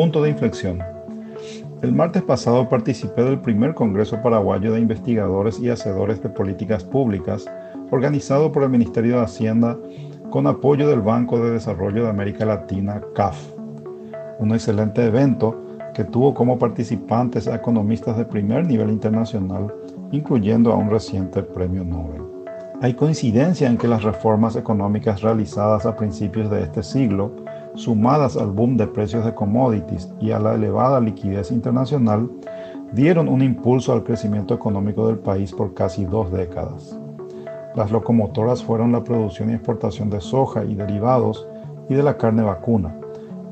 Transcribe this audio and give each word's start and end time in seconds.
punto 0.00 0.22
de 0.22 0.30
inflexión. 0.30 0.78
El 1.82 1.92
martes 1.92 2.22
pasado 2.22 2.66
participé 2.70 3.22
del 3.22 3.38
primer 3.38 3.74
Congreso 3.74 4.22
Paraguayo 4.22 4.72
de 4.72 4.80
Investigadores 4.80 5.60
y 5.60 5.68
Hacedores 5.68 6.22
de 6.22 6.30
Políticas 6.30 6.84
Públicas, 6.84 7.44
organizado 7.90 8.50
por 8.50 8.62
el 8.62 8.70
Ministerio 8.70 9.18
de 9.18 9.24
Hacienda 9.24 9.76
con 10.30 10.46
apoyo 10.46 10.88
del 10.88 11.02
Banco 11.02 11.38
de 11.38 11.50
Desarrollo 11.50 12.04
de 12.04 12.08
América 12.08 12.46
Latina, 12.46 13.02
CAF. 13.14 13.36
Un 14.38 14.52
excelente 14.52 15.04
evento 15.04 15.62
que 15.92 16.04
tuvo 16.04 16.32
como 16.32 16.58
participantes 16.58 17.46
a 17.46 17.56
economistas 17.56 18.16
de 18.16 18.24
primer 18.24 18.66
nivel 18.66 18.88
internacional, 18.88 19.70
incluyendo 20.12 20.72
a 20.72 20.76
un 20.76 20.88
reciente 20.88 21.42
premio 21.42 21.84
Nobel. 21.84 22.22
Hay 22.80 22.94
coincidencia 22.94 23.68
en 23.68 23.76
que 23.76 23.86
las 23.86 24.02
reformas 24.02 24.56
económicas 24.56 25.20
realizadas 25.20 25.84
a 25.84 25.94
principios 25.94 26.50
de 26.50 26.62
este 26.62 26.82
siglo 26.82 27.49
sumadas 27.74 28.36
al 28.36 28.50
boom 28.50 28.76
de 28.76 28.86
precios 28.86 29.24
de 29.24 29.34
commodities 29.34 30.12
y 30.20 30.32
a 30.32 30.38
la 30.38 30.54
elevada 30.54 31.00
liquidez 31.00 31.50
internacional, 31.50 32.30
dieron 32.92 33.28
un 33.28 33.42
impulso 33.42 33.92
al 33.92 34.02
crecimiento 34.02 34.54
económico 34.54 35.06
del 35.06 35.18
país 35.18 35.52
por 35.52 35.74
casi 35.74 36.04
dos 36.04 36.32
décadas. 36.32 36.98
Las 37.74 37.92
locomotoras 37.92 38.64
fueron 38.64 38.90
la 38.90 39.04
producción 39.04 39.50
y 39.50 39.54
exportación 39.54 40.10
de 40.10 40.20
soja 40.20 40.64
y 40.64 40.74
derivados 40.74 41.46
y 41.88 41.94
de 41.94 42.02
la 42.02 42.16
carne 42.16 42.42
vacuna, 42.42 42.96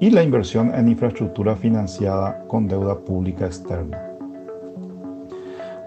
y 0.00 0.10
la 0.10 0.22
inversión 0.22 0.74
en 0.74 0.88
infraestructura 0.88 1.56
financiada 1.56 2.44
con 2.48 2.66
deuda 2.66 2.98
pública 2.98 3.46
externa. 3.46 4.02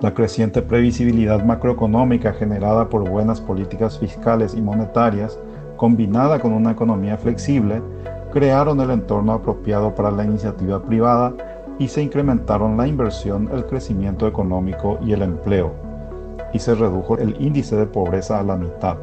La 0.02 0.14
creciente 0.14 0.62
previsibilidad 0.62 1.44
macroeconómica 1.44 2.32
generada 2.34 2.88
por 2.88 3.10
buenas 3.10 3.42
políticas 3.42 4.00
fiscales 4.00 4.56
y 4.56 4.62
monetarias, 4.62 5.38
combinada 5.76 6.40
con 6.40 6.54
una 6.54 6.72
economía 6.72 7.18
flexible, 7.18 7.82
crearon 8.32 8.80
el 8.82 8.92
entorno 8.92 9.34
apropiado 9.34 9.94
para 9.96 10.12
la 10.12 10.24
iniciativa 10.24 10.82
privada 10.82 11.34
y 11.78 11.88
se 11.88 12.02
incrementaron 12.02 12.78
la 12.78 12.88
inversión, 12.88 13.50
el 13.54 13.66
crecimiento 13.66 14.28
económico 14.28 15.00
y 15.02 15.14
el 15.14 15.22
empleo, 15.22 15.72
y 16.54 16.60
se 16.60 16.76
redujo 16.76 17.18
el 17.18 17.36
índice 17.42 17.76
de 17.76 17.86
pobreza 17.86 18.40
a 18.40 18.44
la 18.44 18.56
mitad. 18.56 18.98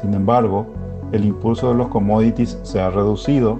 Sin 0.00 0.14
embargo, 0.14 0.66
el 1.12 1.24
impulso 1.24 1.68
de 1.68 1.74
los 1.74 1.88
commodities 1.88 2.58
se 2.62 2.80
ha 2.80 2.90
reducido, 2.90 3.58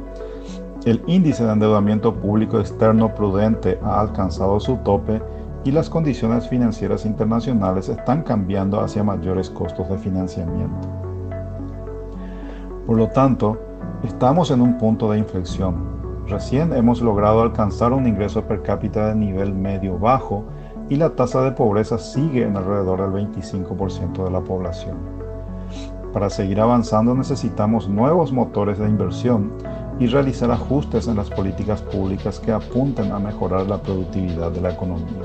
el 0.84 1.02
índice 1.06 1.44
de 1.44 1.52
endeudamiento 1.52 2.14
público 2.14 2.60
externo 2.60 3.14
prudente 3.14 3.78
ha 3.82 4.00
alcanzado 4.00 4.60
su 4.60 4.76
tope 4.78 5.20
y 5.64 5.72
las 5.72 5.90
condiciones 5.90 6.48
financieras 6.48 7.04
internacionales 7.04 7.88
están 7.88 8.22
cambiando 8.22 8.80
hacia 8.80 9.02
mayores 9.02 9.50
costos 9.50 9.88
de 9.90 9.98
financiamiento. 9.98 10.88
Por 12.86 12.96
lo 12.96 13.08
tanto, 13.08 13.58
Estamos 14.04 14.52
en 14.52 14.60
un 14.60 14.78
punto 14.78 15.10
de 15.10 15.18
inflexión. 15.18 15.74
Recién 16.28 16.72
hemos 16.72 17.00
logrado 17.00 17.42
alcanzar 17.42 17.92
un 17.92 18.06
ingreso 18.06 18.42
per 18.42 18.62
cápita 18.62 19.08
de 19.08 19.16
nivel 19.16 19.52
medio-bajo 19.52 20.44
y 20.88 20.94
la 20.94 21.10
tasa 21.16 21.42
de 21.42 21.50
pobreza 21.50 21.98
sigue 21.98 22.44
en 22.44 22.56
alrededor 22.56 23.00
del 23.00 23.28
25% 23.28 24.24
de 24.24 24.30
la 24.30 24.40
población. 24.40 24.98
Para 26.12 26.30
seguir 26.30 26.60
avanzando 26.60 27.12
necesitamos 27.12 27.88
nuevos 27.88 28.32
motores 28.32 28.78
de 28.78 28.88
inversión 28.88 29.52
y 29.98 30.06
realizar 30.06 30.52
ajustes 30.52 31.08
en 31.08 31.16
las 31.16 31.28
políticas 31.28 31.82
públicas 31.82 32.38
que 32.38 32.52
apunten 32.52 33.10
a 33.10 33.18
mejorar 33.18 33.66
la 33.66 33.82
productividad 33.82 34.52
de 34.52 34.60
la 34.60 34.70
economía. 34.70 35.22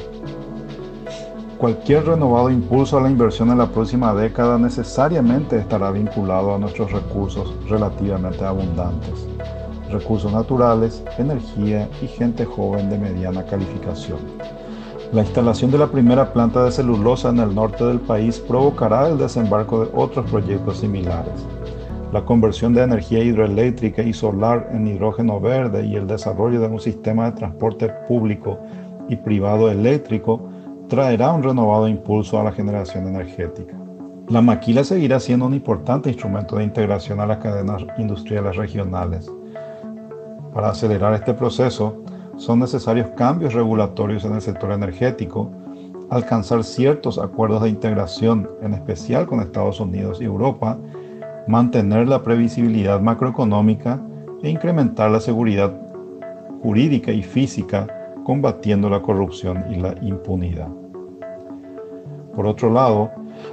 Cualquier 1.64 2.06
renovado 2.06 2.50
impulso 2.50 2.98
a 2.98 3.02
la 3.02 3.10
inversión 3.10 3.50
en 3.50 3.58
la 3.58 3.72
próxima 3.72 4.14
década 4.14 4.58
necesariamente 4.58 5.56
estará 5.56 5.92
vinculado 5.92 6.54
a 6.54 6.58
nuestros 6.58 6.92
recursos 6.92 7.56
relativamente 7.70 8.44
abundantes, 8.44 9.26
recursos 9.90 10.34
naturales, 10.34 11.02
energía 11.18 11.88
y 12.02 12.08
gente 12.08 12.44
joven 12.44 12.90
de 12.90 12.98
mediana 12.98 13.46
calificación. 13.46 14.18
La 15.14 15.22
instalación 15.22 15.72
de 15.72 15.78
la 15.78 15.88
primera 15.88 16.34
planta 16.34 16.66
de 16.66 16.72
celulosa 16.74 17.30
en 17.30 17.40
el 17.40 17.56
norte 17.56 17.86
del 17.86 18.02
país 18.02 18.40
provocará 18.40 19.08
el 19.08 19.18
desembarco 19.18 19.86
de 19.86 19.92
otros 19.94 20.30
proyectos 20.30 20.80
similares. 20.80 21.48
La 22.12 22.26
conversión 22.26 22.74
de 22.74 22.84
energía 22.84 23.24
hidroeléctrica 23.24 24.04
y 24.04 24.12
solar 24.12 24.68
en 24.74 24.86
hidrógeno 24.86 25.40
verde 25.40 25.86
y 25.86 25.96
el 25.96 26.08
desarrollo 26.08 26.60
de 26.60 26.68
un 26.68 26.82
sistema 26.82 27.32
de 27.32 27.38
transporte 27.38 27.88
público 28.06 28.60
y 29.08 29.16
privado 29.16 29.72
eléctrico 29.72 30.50
traerá 30.94 31.34
un 31.34 31.42
renovado 31.42 31.88
impulso 31.88 32.40
a 32.40 32.44
la 32.44 32.52
generación 32.52 33.08
energética. 33.08 33.74
La 34.28 34.44
maquila 34.44 34.84
seguirá 34.84 35.20
siendo 35.20 35.48
un 35.48 35.56
importante 35.56 36.10
instrumento 36.10 36.56
de 36.56 36.66
integración 36.66 37.20
a 37.20 37.26
las 37.26 37.40
cadenas 37.40 37.84
industriales 37.98 38.56
regionales. 38.56 39.28
Para 40.54 40.70
acelerar 40.70 41.16
este 41.16 41.34
proceso, 41.34 42.04
son 42.38 42.60
necesarios 42.60 43.08
cambios 43.18 43.56
regulatorios 43.56 44.24
en 44.24 44.36
el 44.36 44.42
sector 44.42 44.72
energético, 44.72 45.50
alcanzar 46.12 46.64
ciertos 46.64 47.18
acuerdos 47.18 47.64
de 47.64 47.70
integración, 47.70 48.48
en 48.62 48.76
especial 48.76 49.26
con 49.26 49.40
Estados 49.40 49.80
Unidos 49.80 50.22
y 50.22 50.26
Europa, 50.26 50.78
mantener 51.48 52.08
la 52.08 52.22
previsibilidad 52.22 53.02
macroeconómica 53.02 54.00
e 54.44 54.50
incrementar 54.52 55.10
la 55.10 55.20
seguridad 55.20 55.74
jurídica 56.62 57.12
y 57.12 57.24
física 57.24 57.88
combatiendo 58.24 58.92
la 58.92 59.02
corrupción 59.02 59.66
y 59.72 59.78
la 59.78 59.96
impunidad. 60.04 60.83
Por 62.36 62.48
otro 62.48 62.72
lado, 62.72 63.12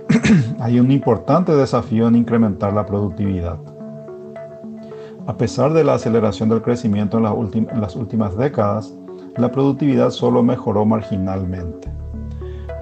hay 0.60 0.80
un 0.80 0.91
importante 0.91 1.54
desafío 1.54 2.08
en 2.08 2.16
incrementar 2.16 2.72
la 2.72 2.86
productividad. 2.86 3.58
A 5.26 5.36
pesar 5.36 5.72
de 5.72 5.84
la 5.84 5.94
aceleración 5.94 6.48
del 6.48 6.62
crecimiento 6.62 7.18
en 7.18 7.80
las, 7.80 7.94
últimas 7.94 8.36
décadas, 8.36 8.94
la 9.36 9.52
productividad 9.52 10.10
solo 10.10 10.42
mejoró 10.42 10.84
marginalmente. 10.84 11.88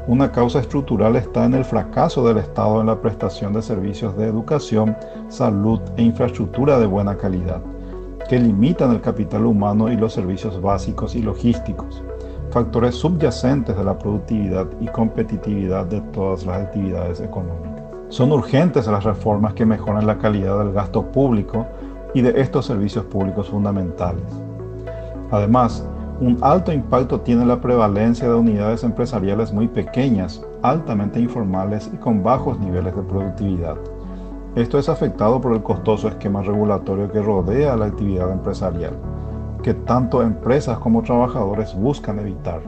Una 0.07 0.33
causa 0.33 0.61
estructural 0.61 1.17
está 1.17 1.45
en 1.45 1.55
el 1.55 1.65
fracaso 1.65 2.27
del 2.27 2.39
Estado 2.39 2.81
en 2.81 2.87
la 2.87 3.01
prestación 3.01 3.53
de 3.53 3.61
servicios 3.61 4.17
de 4.17 4.27
educación, 4.27 4.97
salud 5.29 5.81
e 5.97 6.03
infraestructura 6.03 6.79
de 6.79 6.87
buena 6.87 7.17
calidad 7.17 7.61
que 8.29 8.39
limitan 8.39 8.93
el 8.93 9.01
capital 9.01 9.47
humano 9.47 9.91
y 9.91 9.97
los 9.97 10.13
servicios 10.13 10.61
básicos 10.61 11.15
y 11.15 11.23
logísticos, 11.23 12.03
factores 12.59 12.97
subyacentes 12.97 13.77
de 13.77 13.85
la 13.85 13.97
productividad 13.97 14.67
y 14.81 14.89
competitividad 14.89 15.87
de 15.87 16.01
todas 16.13 16.45
las 16.45 16.63
actividades 16.63 17.21
económicas. 17.21 17.85
Son 18.09 18.33
urgentes 18.33 18.89
las 18.89 19.05
reformas 19.05 19.55
que 19.55 19.65
mejoran 19.65 20.09
la 20.09 20.19
calidad 20.19 20.59
del 20.59 20.73
gasto 20.73 21.05
público 21.05 21.67
y 22.15 22.21
de 22.21 22.41
estos 22.41 22.67
servicios 22.67 23.05
públicos 23.05 23.49
fundamentales. 23.49 24.25
Además, 25.31 25.87
un 26.21 26.37
alto 26.41 26.73
impacto 26.73 27.21
tiene 27.21 27.47
la 27.47 27.61
prevalencia 27.61 28.29
de 28.29 28.35
unidades 28.35 28.83
empresariales 28.83 29.53
muy 29.53 29.69
pequeñas, 29.69 30.43
altamente 30.63 31.21
informales 31.21 31.89
y 31.95 31.97
con 31.99 32.25
bajos 32.25 32.59
niveles 32.59 32.97
de 32.97 33.03
productividad. 33.03 33.77
Esto 34.57 34.81
es 34.81 34.89
afectado 34.89 35.41
por 35.41 35.53
el 35.53 35.63
costoso 35.63 36.09
esquema 36.09 36.43
regulatorio 36.43 37.13
que 37.13 37.23
rodea 37.23 37.77
la 37.77 37.87
actividad 37.87 38.33
empresarial, 38.33 38.95
que 39.69 39.75
tanto 39.75 40.23
empresas 40.23 40.79
como 40.79 41.03
trabajadores 41.03 41.75
buscan 41.75 42.19
evitar. 42.19 42.63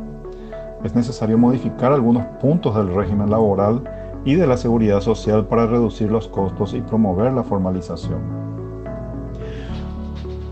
Es 0.84 0.94
necesario 0.94 1.38
modificar 1.38 1.92
algunos 1.92 2.26
puntos 2.42 2.76
del 2.76 2.94
régimen 2.94 3.30
laboral 3.30 3.82
y 4.26 4.34
de 4.34 4.46
la 4.46 4.58
seguridad 4.58 5.00
social 5.00 5.46
para 5.46 5.64
reducir 5.64 6.10
los 6.10 6.28
costos 6.28 6.74
y 6.74 6.82
promover 6.82 7.32
la 7.32 7.42
formalización. 7.42 8.20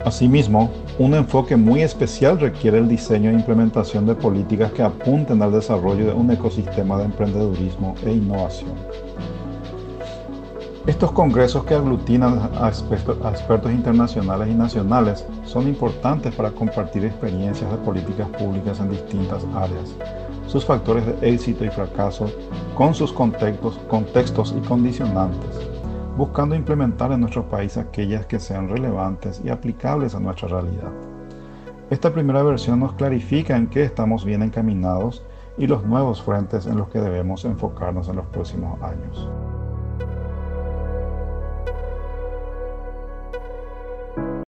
Asimismo, 0.07 0.71
un 0.99 1.13
enfoque 1.13 1.55
muy 1.55 1.83
especial 1.83 2.41
requiere 2.41 2.79
el 2.79 2.89
diseño 2.89 3.29
e 3.29 3.35
implementación 3.35 4.07
de 4.07 4.15
políticas 4.15 4.73
que 4.73 4.83
apunten 4.83 5.43
al 5.43 5.53
desarrollo 5.53 6.07
de 6.07 6.15
un 6.15 6.31
ecosistema 6.31 6.97
de 6.97 7.05
emprendedurismo 7.05 7.95
e 8.07 8.13
innovación. 8.13 8.73
Estos 10.89 11.13
congresos 11.13 11.65
que 11.65 11.75
aglutinan 11.75 12.49
a 12.59 12.67
expertos, 12.67 13.71
internacionales 13.71 14.49
y 14.49 14.55
nacionales 14.55 15.27
son 15.45 15.69
importantes 15.69 16.35
para 16.35 16.51
compartir 16.51 17.05
experiencias 17.05 17.71
de 17.71 17.77
políticas 17.77 18.27
públicas 18.29 18.81
en 18.81 18.93
distintas 18.93 19.45
áreas, 19.55 19.95
sus 20.47 20.65
factores 20.65 21.05
de 21.05 21.31
éxito 21.31 21.67
y 21.67 21.69
fracaso 21.69 22.33
con 22.75 22.95
sus 22.95 23.13
contextos, 23.13 23.79
contextos 23.87 24.55
y 24.57 24.67
condicionantes, 24.67 25.61
buscando 26.17 26.55
implementar 26.55 27.13
en 27.13 27.21
nuestro 27.21 27.47
país 27.47 27.77
aquellas 27.77 28.25
que 28.25 28.41
sean 28.41 28.71
relevantes 28.71 29.43
y 29.45 29.51
aplicables 29.51 30.15
a 30.15 30.21
nuestra 30.21 30.49
realidad. 30.49 30.91
Esta 31.91 32.15
primera 32.15 32.43
versión 32.43 32.81
nos 32.81 32.95
clarifica 32.95 33.59
en 33.59 33.67
qué 33.67 33.85
estamos 33.85 34.25
bien 34.25 34.43
encaminados 34.43 35.23
y 35.59 35.67
los 35.67 35.85
nuevos 35.85 36.23
frentes 36.23 36.65
en 36.65 36.79
los 36.79 36.89
que 36.89 36.99
debemos 36.99 37.45
enfocarnos 37.45 38.09
en 38.09 38.17
los 38.17 38.27
próximos 38.29 38.81
años. 38.81 39.29